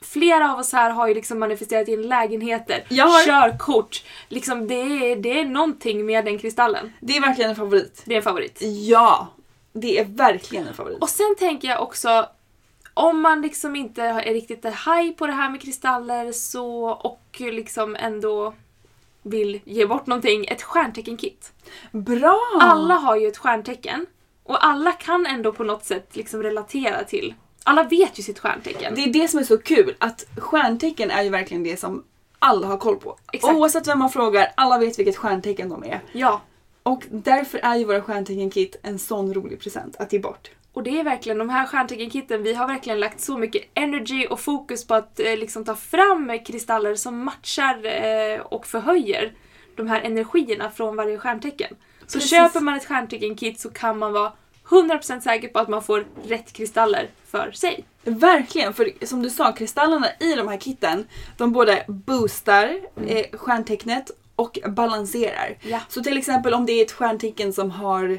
[0.00, 4.02] flera av oss här har ju liksom manifesterat in lägenheter, Jag har- körkort.
[4.28, 6.92] Liksom det är, det är någonting med den kristallen.
[7.00, 8.02] Det är verkligen en favorit.
[8.06, 8.58] Det är en favorit.
[8.88, 9.26] Ja,
[9.72, 10.98] det är verkligen en favorit.
[11.02, 12.26] Och sen tänker jag också,
[12.94, 17.96] om man liksom inte är riktigt haj på det här med kristaller så, och liksom
[17.96, 18.54] ändå
[19.22, 21.52] vill ge bort någonting, ett stjärntecken-kit.
[21.92, 22.40] Bra!
[22.60, 24.06] Alla har ju ett stjärntecken
[24.50, 27.34] och alla kan ändå på något sätt liksom relatera till.
[27.64, 28.94] Alla vet ju sitt stjärntecken.
[28.94, 32.04] Det är det som är så kul, att stjärntecken är ju verkligen det som
[32.38, 33.16] alla har koll på.
[33.32, 33.54] Exakt.
[33.54, 36.00] Oavsett vem man frågar, alla vet vilket stjärntecken de är.
[36.12, 36.40] Ja,
[36.82, 40.50] Och därför är ju våra stjärntecken-kit en sån rolig present att ge bort.
[40.72, 44.40] och det är verkligen de här stjärntecken-kitten, vi har verkligen lagt så mycket energy och
[44.40, 49.32] fokus på att eh, liksom ta fram kristaller som matchar eh, och förhöjer
[49.76, 51.76] de här energierna från varje stjärntecken.
[52.06, 52.30] Så Precis.
[52.30, 54.32] köper man ett stjärntecken-kit så kan man vara
[54.70, 57.84] 100% säker på att man får rätt kristaller för sig.
[58.04, 61.06] Verkligen, för som du sa, kristallerna i de här kitten,
[61.36, 65.56] de både boostar eh, stjärntecknet och balanserar.
[65.62, 65.80] Ja.
[65.88, 68.18] Så till exempel om det är ett stjärntecken som har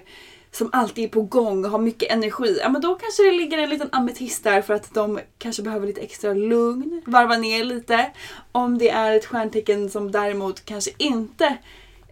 [0.52, 3.58] som alltid är på gång och har mycket energi, ja men då kanske det ligger
[3.58, 8.12] en liten ametist där för att de kanske behöver lite extra lugn, varva ner lite.
[8.52, 11.58] Om det är ett stjärntecken som däremot kanske inte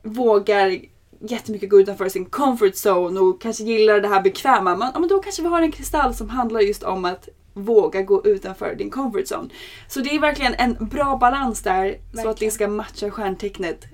[0.04, 0.80] vågar
[1.22, 5.10] jättemycket gå utanför sin comfort zone och kanske gillar det här bekväma, men, ja, men
[5.10, 8.90] då kanske vi har en kristall som handlar just om att våga gå utanför din
[8.90, 9.50] comfort zone.
[9.88, 13.86] Så det är verkligen en bra balans där så att det ska matcha stjärntecknet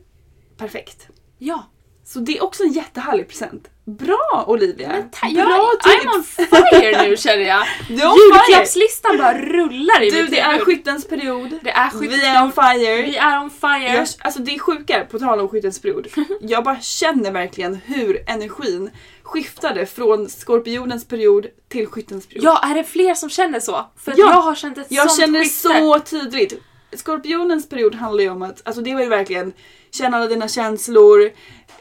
[0.57, 1.07] perfekt.
[1.37, 1.63] Ja.
[2.07, 3.67] Så det är också en jättehärlig present.
[3.85, 4.87] Bra Olivia!
[4.89, 7.65] Men ta- Bra jag, I'm on fire nu känner jag.
[7.89, 10.65] Julklappslistan bara rullar i Du, mitt det är huvud.
[10.65, 11.59] skyttens period.
[11.63, 12.79] Det är skyttens Vi är on period.
[12.81, 13.01] fire.
[13.01, 13.93] Vi är on fire.
[13.95, 16.07] Jag, alltså det är sjukare, på tal om skyttens period.
[16.41, 18.89] Jag bara känner verkligen hur energin
[19.23, 22.43] skiftade från skorpionens period till skyttens period.
[22.45, 23.85] Ja, är det fler som känner så?
[23.97, 24.29] För Ja.
[24.29, 25.67] jag har känt ett Jag sånt känner skifte.
[25.67, 26.61] så tydligt.
[26.93, 29.53] Skorpionens period handlar ju om att, alltså det var ju verkligen
[29.95, 31.31] känna alla dina känslor,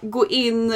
[0.01, 0.75] gå in,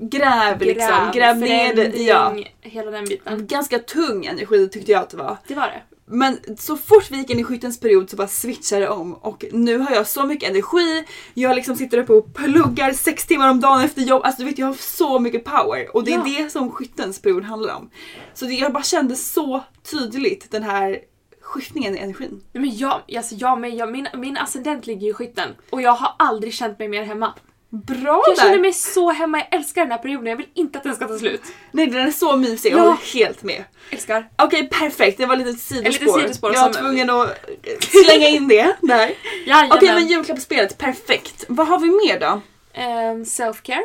[0.00, 1.96] gräv, liksom, gräv ner det.
[2.02, 2.36] Ja.
[2.60, 3.46] hela den biten.
[3.46, 5.36] Ganska tung energi tyckte jag att det var.
[5.48, 5.82] Det var det.
[6.06, 9.44] Men så fort vi gick in i skyttens period så bara switchade det om och
[9.52, 13.60] nu har jag så mycket energi, jag liksom sitter uppe och pluggar sex timmar om
[13.60, 16.42] dagen efter jobb, alltså du vet jag har så mycket power och det är Ja.
[16.44, 17.90] det som skyttens period handlar om.
[18.34, 20.98] Så det, jag bara kände så tydligt den här
[21.44, 22.42] skiftningen i energin.
[22.52, 26.12] Men jag, alltså jag, men jag, min, min ascendent ligger i skytten och jag har
[26.18, 27.34] aldrig känt mig mer hemma.
[27.70, 28.42] Bra Jag där!
[28.42, 31.08] känner mig så hemma, jag älskar den här perioden, jag vill inte att den ska
[31.08, 31.42] ta slut.
[31.72, 32.82] Nej den är så mysig, jag Ja.
[32.84, 33.64] håller helt med.
[33.90, 34.28] Älskar.
[34.36, 36.06] Okej perfekt, det var lite sidospår.
[36.06, 37.36] litet sidospår jag var som- tvungen att
[37.80, 39.10] slänga in det där.
[39.74, 41.44] Okej men julklappsspelet, perfekt.
[41.48, 42.40] Vad har vi mer då?
[42.72, 43.82] Ehm, self-care.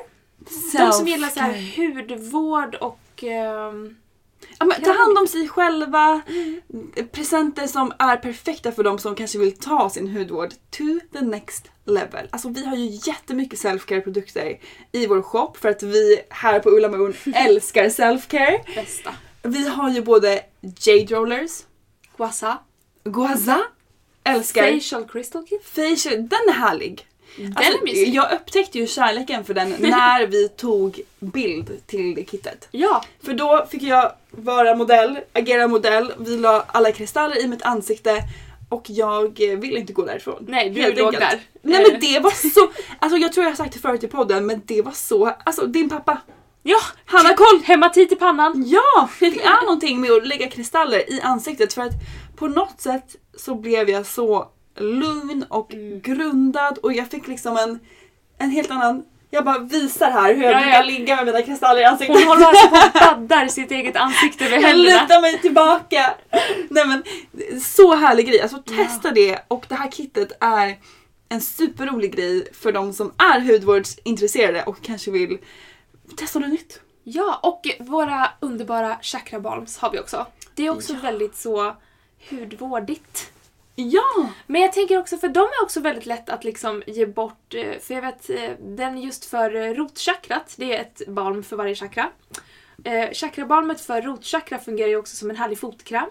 [0.78, 3.00] De som gillar så här hudvård och...
[3.22, 3.72] Ja,
[4.66, 6.22] men ta hand om sig själva.
[7.12, 11.72] Presenter som är perfekta för de som kanske vill ta sin hudvård to the next
[11.86, 12.28] level.
[12.32, 14.60] Alltså vi har ju jättemycket self-care produkter
[14.92, 18.76] i vår shop för att vi här på Ulla Moon älskar self-care.
[18.76, 19.14] bästa.
[19.42, 21.52] Vi har ju både Jade Rollers,
[22.18, 22.58] Guasa.
[23.04, 23.62] Guaza,
[24.24, 25.66] älskar Facial crystal kit.
[25.66, 27.06] Facial, den är härlig.
[27.38, 28.14] Den Alltså, är mysig.
[28.16, 32.68] jag upptäckte ju kärleken för den när vi tog bild till det kittet.
[32.72, 33.04] Ja.
[33.24, 38.24] För då fick jag vara modell, agera modell, vi la alla kristaller i mitt ansikte
[38.70, 40.46] och jag eh, ville inte gå därifrån.
[40.48, 41.32] Nej, du Helt låg enkelt.
[41.32, 41.40] där.
[41.62, 41.92] Nej Eh.
[41.92, 44.62] men det var så, alltså jag tror jag har sagt det förut i podden men
[44.66, 46.18] det var så, alltså din pappa,
[46.64, 46.78] Ja!
[47.06, 47.62] han har koll!
[47.66, 48.64] Hematit i pannan.
[48.68, 49.10] Ja!
[49.20, 51.94] Det är någonting med att lägga kristaller i ansiktet för att
[52.36, 54.48] på något sätt så blev jag så
[54.80, 56.02] lugn och Mm.
[56.02, 57.80] grundad och jag fick liksom en,
[58.38, 60.82] en helt annan jag bara visar här hur jag Ja, brukar ja.
[60.84, 62.18] ligga med mina kristaller i ansiktet.
[62.18, 65.02] Hon håller alltså på och baddar sitt eget ansikte med Jag händerna.
[65.02, 66.14] lutar mig tillbaka.
[66.70, 67.04] Nej men
[67.62, 68.42] så härlig grej.
[68.42, 70.78] Alltså testa det och det här kittet är
[71.30, 75.38] en superrolig grej för de som är hudvårdsintresserade och kanske vill
[76.18, 76.80] testa något nytt.
[77.04, 80.26] Ja, och våra underbara chakra balms har vi också.
[80.56, 81.76] Det är också väldigt så
[82.30, 83.32] hudvårdigt.
[83.82, 84.30] Ja!
[84.48, 87.80] Men jag tänker också, för de är också väldigt lätt att liksom ge bort, eh,
[87.80, 91.76] för jag vet, eh, den just för eh, rotchakrat, det är ett balm för varje
[91.76, 92.10] chakra.
[92.84, 96.10] Eh, chakrabalmet för rotchakra fungerar ju också som en härlig fotkräm.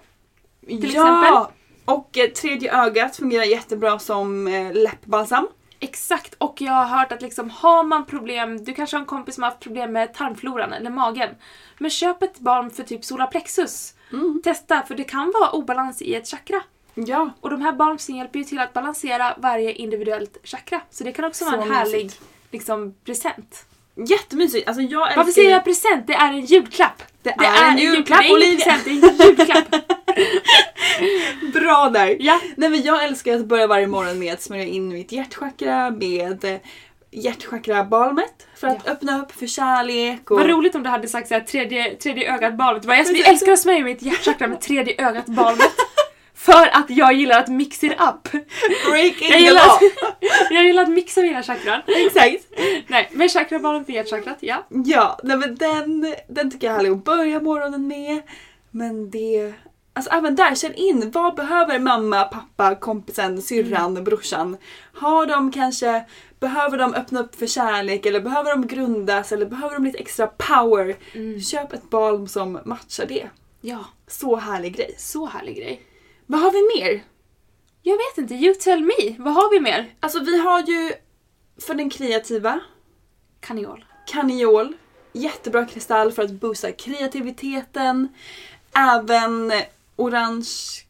[0.67, 1.21] Till ja!
[1.21, 1.55] exempel.
[1.85, 5.49] Och eh, tredje ögat fungerar jättebra som eh, läppbalsam.
[5.81, 9.35] Exakt, och jag har hört att liksom, har man problem, du kanske har en kompis
[9.35, 11.31] som har haft problem med tarmfloran eller magen.
[11.79, 13.95] Men köp ett balm för typ solarplexus.
[14.45, 16.63] Testa, för det kan vara obalans i ett chakra.
[17.07, 17.31] Ja.
[17.41, 20.81] Och de här balmsen hjälper ju till att balansera varje individuellt chakra.
[20.91, 22.23] Så det kan också vara Så en härlig mysigt.
[22.51, 23.65] liksom, present.
[24.09, 24.69] Jättemysigt.
[24.69, 26.07] Alltså jag älskar Varför säger jag present?
[26.07, 27.03] Det är en julklapp!
[27.23, 28.65] Det är en julklapp, Det är Olivia.
[28.65, 29.75] present, det är en julklapp!
[31.53, 32.17] Bra där!
[32.21, 32.41] Ja.
[32.57, 36.45] Nej men jag älskar att börja varje morgon med att smörja in mitt hjärtchakra med
[36.45, 36.59] eh,
[37.11, 40.31] hjärtchakra-balmet för att öppna upp för kärlek.
[40.31, 40.39] Och...
[40.39, 42.87] Vad roligt om du hade sagt såhär tredje, tredje ögat balmet.
[42.87, 45.73] Bara, Jag älskar att smörja mitt hjärtchakra med tredje ögat balmet.
[46.39, 48.33] För att jag gillar att mix it up.
[48.91, 49.79] Breaking Jag the gillar, law!
[50.51, 51.81] jag gillar att mixa mina chakran.
[51.87, 52.47] Exakt!
[52.87, 54.67] Nej, men chakrabalmet för hjärtchakrat, ja.
[54.69, 58.23] Ja, nej men den, den tycker jag är härlig att börja morgonen med.
[58.71, 59.53] Men det...
[59.93, 64.57] Alltså även där, känn in vad behöver mamma, pappa, kompisen, syrran, brorsan?
[64.95, 66.05] Har de kanske,
[66.41, 70.27] behöver de öppna upp för kärlek eller behöver de grundas eller behöver de lite extra
[70.27, 70.97] power?
[71.41, 73.29] Köp ett balm som matchar det.
[73.61, 74.95] Ja, Så härlig grej.
[74.99, 75.83] så härlig grej.
[76.31, 77.05] Vad har vi mer?
[77.83, 79.17] Jag vet inte, you tell me.
[79.19, 79.95] Vad har vi mer?
[80.01, 80.93] Alltså vi har ju
[81.61, 82.61] för den kreativa,
[83.41, 83.85] Kaniol.
[84.07, 84.77] Kaniol.
[85.13, 88.09] Jättebra kristall för att boosta kreativiteten.
[88.77, 89.53] Även
[89.97, 90.49] orange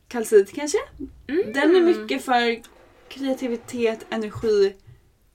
[0.08, 0.78] kalcit kanske?
[1.26, 2.62] Den är mycket för
[3.08, 4.74] kreativitet, energi,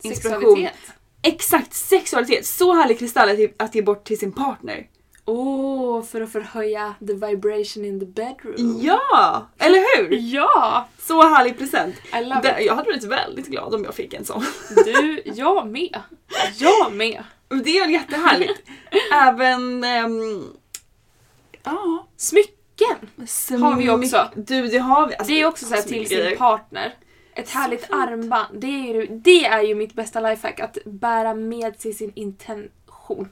[0.01, 0.41] inspiration.
[0.41, 0.79] Sexualitet.
[1.21, 2.45] Exakt, sexualitet.
[2.45, 4.87] Så härlig kristall att ge- att ge bort till sin partner.
[5.25, 8.79] Åh, för att förhöja the vibration in the bedroom.
[8.81, 9.47] Ja!
[9.57, 10.17] Eller hur?
[10.17, 10.87] Ja!
[10.99, 11.95] Så härlig present.
[12.21, 12.65] I love Det- it.
[12.67, 14.43] Jag hade blivit väldigt glad om jag fick en sån.
[14.85, 15.99] Du, jag med.
[16.57, 17.23] Jag med.
[17.63, 18.61] Det är väl jättehärligt.
[19.13, 19.83] Även...
[19.83, 20.43] ehm,
[21.63, 22.07] ja.
[22.17, 23.09] Smycken
[23.61, 24.29] har vi också.
[24.35, 25.15] Du, det har vi.
[25.15, 26.93] Alltså, Det är också så här till sin partner.
[27.35, 28.47] Ett härligt armband.
[28.61, 30.59] Det är, ju, det är ju mitt bästa lifehack.
[30.59, 33.29] Att bära med sig sin intention.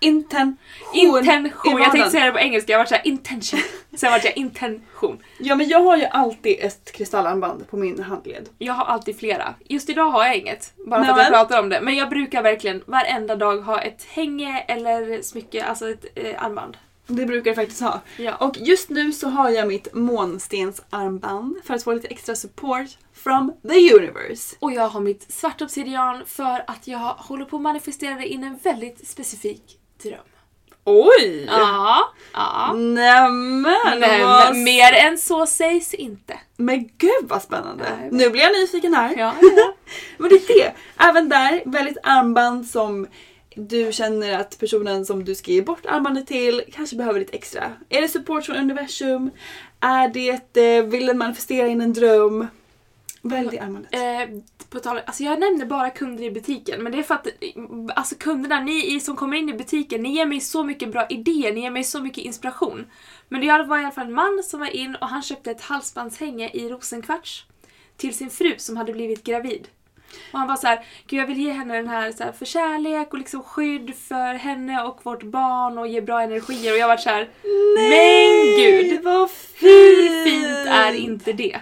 [0.00, 0.56] Intention.
[0.94, 1.78] Intention.
[1.78, 2.72] Jag tänkte säga det på engelska.
[2.72, 3.60] Jag var såhär intention.
[3.96, 5.22] Sen var jag intention.
[5.38, 8.48] Ja men jag har ju alltid ett kristallarmband på min handled.
[8.58, 9.54] Jag har alltid flera.
[9.68, 10.72] Just idag har jag inget.
[10.86, 11.80] Bara för att jag pratar om det.
[11.80, 16.76] Men jag brukar verkligen varenda dag ha ett hänge eller smycke, alltså ett eh, armband.
[17.06, 18.00] Det brukar jag faktiskt ha.
[18.16, 18.34] Ja.
[18.34, 23.52] Och just nu så har jag mitt månstensarmband för att få lite extra support from
[23.62, 24.56] the universe.
[24.58, 28.58] Och jag har mitt svart obsidian för att jag håller på att manifestera in en
[28.62, 30.18] väldigt specifik dröm.
[30.84, 31.44] Oj!
[31.46, 32.72] Ja, ja.
[32.72, 34.00] Nämen!
[34.22, 36.38] Vad- mer än så sägs inte.
[36.56, 37.84] Men gud vad spännande!
[38.00, 39.14] Nej, Nu blir jag nyfiken här.
[39.18, 39.74] Ja, ja.
[40.18, 40.72] Men det är det.
[40.98, 43.06] Även där, väldigt armband som
[43.54, 47.72] du känner att personen som du ska ge bort armbandet till kanske behöver lite extra.
[47.88, 49.30] Är det support från universum?
[49.80, 52.46] Är det, eh, vill den manifestera in en dröm?
[53.22, 53.94] Välj det armbandet.
[53.94, 57.26] Eh, på tal, alltså jag nämner bara kunder i butiken men det är för att
[57.94, 61.52] alltså kunderna, ni som kommer in i butiken, ni ger mig så mycket bra idéer,
[61.52, 62.86] ni ger mig så mycket inspiration.
[63.28, 65.62] Men det var i alla fall en man som var in och han köpte ett
[65.62, 67.46] halsbandshänge i rosenkvarts
[67.96, 69.68] till sin fru som hade blivit gravid.
[70.32, 72.44] Och han var så här, gud jag vill ge henne den här, så här för
[72.44, 76.88] kärlek och liksom skydd för henne och vårt barn och ge bra energier och jag
[76.88, 77.28] var så här,
[77.76, 79.02] men gud!
[79.02, 81.60] vad Hur fint är inte det?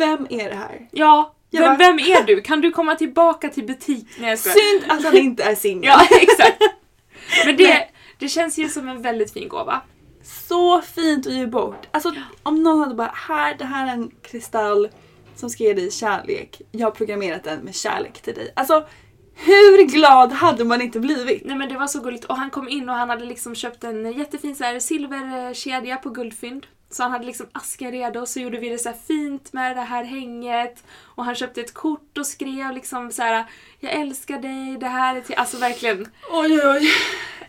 [0.00, 0.88] Vem är det här?
[0.90, 2.40] Ja, Jag vem, bara- vem är du?
[2.40, 4.06] Kan du komma tillbaka till butik?
[4.18, 4.36] Nej.
[4.36, 5.84] Synd att han inte är singel.
[5.84, 6.62] Ja, exakt.
[7.46, 7.92] Men det, Nej.
[8.18, 9.80] det känns ju som en väldigt fin gåva.
[10.22, 11.86] Så fint att ge bort.
[11.90, 14.88] Alltså om någon hade bara, här, det här är en kristall
[15.36, 16.60] som ska ge dig kärlek.
[16.72, 18.52] Jag har programmerat den med kärlek till dig.
[18.56, 18.86] Alltså
[19.34, 21.44] hur glad hade man inte blivit?
[21.44, 23.84] Nej men det var så gulligt och han kom in och han hade liksom köpt
[23.84, 26.66] en jättefin så här silverkedja på guldfynd.
[26.90, 30.04] Så han hade liksom asken redo så gjorde vi det så fint med det här
[30.04, 30.84] hänget.
[31.02, 33.44] Och han köpte ett kort och skrev liksom så här:
[33.80, 35.34] Jag älskar dig, det här är till...
[35.34, 36.08] Alltså verkligen.
[36.30, 36.90] Oj oj oj.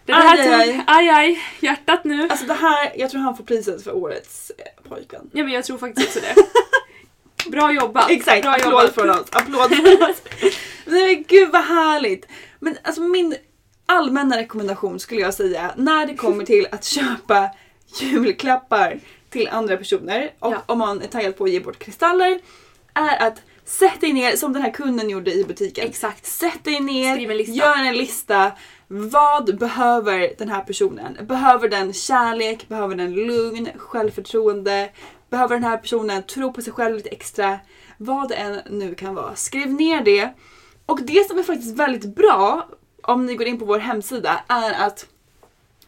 [0.06, 0.84] Det här Aj, tog, aj.
[0.88, 2.28] aj aj, hjärtat nu.
[2.30, 5.30] Alltså det här, jag tror han får priset för årets eh, pojkvän.
[5.34, 6.36] Ja men jag tror faktiskt också det.
[7.52, 8.10] Bra jobbat.
[8.12, 8.94] Exakt, Bra applåd jobbat.
[8.94, 9.26] från oss.
[9.32, 10.22] Applåd från oss.
[10.86, 12.26] Nej men gud vad härligt.
[12.60, 13.36] Men alltså min
[13.86, 17.50] allmänna rekommendation skulle jag säga när det kommer till att köpa
[18.00, 19.00] julklappar
[19.32, 20.64] till andra personer och Ja.
[20.66, 22.40] om man är taggad på att ge bort kristaller
[22.94, 25.88] är att sätt dig ner som den här kunden gjorde i butiken.
[25.88, 26.26] Exakt.
[26.26, 27.54] Sätt dig ner, Skriv en lista.
[27.54, 28.52] gör en lista.
[28.88, 31.18] Vad behöver den här personen?
[31.22, 32.68] Behöver den kärlek?
[32.68, 33.70] Behöver den lugn?
[33.78, 34.90] Självförtroende?
[35.30, 37.60] Behöver den här personen tro på sig själv lite extra?
[37.98, 39.36] Vad det än nu kan vara.
[39.36, 40.30] Skriv ner det.
[40.86, 42.68] Och det som är faktiskt väldigt bra
[43.04, 45.06] om ni går in på vår hemsida är att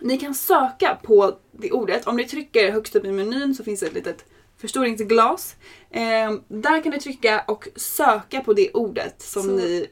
[0.03, 2.07] ni kan söka på det ordet.
[2.07, 4.25] Om ni trycker högst upp i menyn så finns det ett litet
[4.57, 5.55] förstoringsglas.
[5.91, 9.87] Eh, där kan ni trycka och söka på det ordet som Så- ni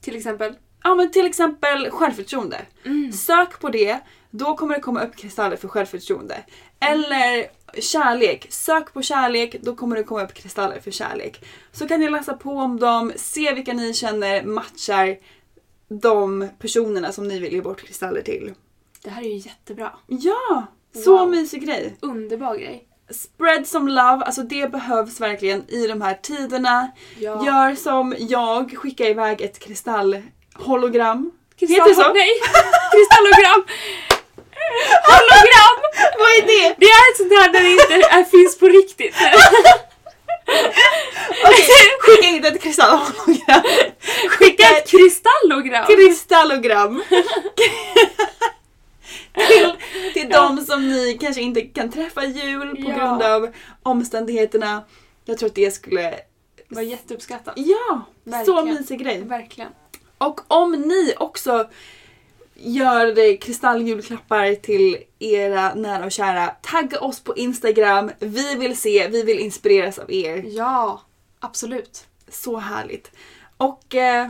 [0.00, 0.54] Till exempel.
[0.84, 2.66] Ja men till exempel självförtroende.
[2.84, 3.12] Mm.
[3.12, 3.98] Sök på det,
[4.30, 6.44] då kommer det komma upp kristaller för självförtroende.
[6.80, 7.46] Eller
[7.80, 11.44] kärlek, sök på kärlek, då kommer det komma upp kristaller för kärlek.
[11.72, 15.16] Så kan ni läsa på om dem, se vilka ni känner matchar
[15.88, 18.54] de personerna som ni vill ge bort kristaller till.
[19.08, 19.92] Det här är ju jättebra.
[20.06, 20.66] Ja!
[21.04, 21.30] Så Wow.
[21.30, 21.96] mysig grej.
[22.00, 22.84] Underbar grej.
[23.10, 26.90] Spread some love, alltså det behövs verkligen i de här tiderna.
[27.18, 27.46] Ja.
[27.46, 31.30] Gör som jag, skicka iväg ett kristallhologram.
[31.58, 31.76] Kristall...
[31.76, 32.12] Heter det så?
[32.12, 32.30] Nej!
[32.92, 33.64] Kristallogram!
[35.10, 35.78] Hologram!
[36.18, 36.74] Vad är det?
[36.78, 39.14] Det är ett sånt här där det inte är, finns på riktigt.
[41.44, 43.62] Okej, skicka inte ett kristallhologram.
[44.28, 45.86] Skicka ett kristallogram!
[45.86, 47.02] kristallogram.
[50.42, 52.96] de som ni kanske inte kan träffa jul på Ja.
[52.96, 53.48] grund av
[53.82, 54.84] omständigheterna.
[55.24, 56.10] Jag tror att det skulle...
[56.68, 57.54] Det var jätteuppskattat.
[57.56, 58.02] Ja!
[58.24, 58.64] Så Verkligen.
[58.74, 59.22] mysig grej.
[59.22, 59.70] Verkligen.
[60.18, 61.68] Och om ni också
[62.54, 68.10] gör kristalljulklappar till era nära och kära, tagga oss på Instagram.
[68.18, 70.42] Vi vill se, vi vill inspireras av er.
[70.46, 71.02] Ja,
[71.40, 72.06] absolut.
[72.28, 73.10] Så härligt.
[73.56, 74.28] Och eh,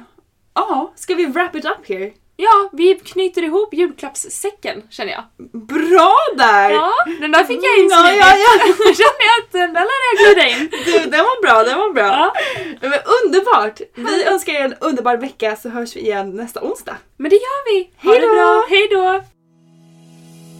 [0.54, 2.12] ja, ska vi wrap it up here?
[2.40, 5.24] Ja, vi knyter ihop julklappssäcken känner jag.
[5.66, 6.70] Bra där!
[6.70, 8.74] Ja, den där fick jag in Ja, ja, ja.
[8.84, 10.70] känner jag att den där lär jag glida in.
[10.84, 12.04] Du, den var bra, den var bra.
[12.06, 12.32] Ja.
[12.80, 13.80] Men Underbart!
[13.94, 16.96] Vi önskar er en underbar vecka så hörs vi igen nästa onsdag.
[17.16, 17.90] Men det gör vi!
[17.96, 19.22] Ha Hej det bra, hej då!